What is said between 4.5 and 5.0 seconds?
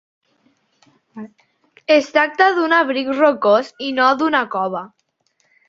cova.